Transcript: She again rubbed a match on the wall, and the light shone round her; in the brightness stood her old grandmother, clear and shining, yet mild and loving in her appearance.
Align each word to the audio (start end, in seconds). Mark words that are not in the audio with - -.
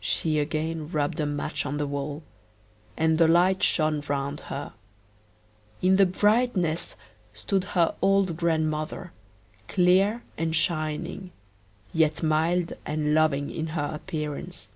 She 0.00 0.38
again 0.38 0.90
rubbed 0.90 1.20
a 1.20 1.26
match 1.26 1.66
on 1.66 1.76
the 1.76 1.86
wall, 1.86 2.22
and 2.96 3.18
the 3.18 3.28
light 3.28 3.62
shone 3.62 4.00
round 4.08 4.40
her; 4.48 4.72
in 5.82 5.96
the 5.96 6.06
brightness 6.06 6.96
stood 7.34 7.64
her 7.76 7.94
old 8.00 8.38
grandmother, 8.38 9.12
clear 9.68 10.22
and 10.38 10.56
shining, 10.56 11.30
yet 11.92 12.22
mild 12.22 12.72
and 12.86 13.12
loving 13.12 13.50
in 13.50 13.66
her 13.66 13.90
appearance. 13.92 14.68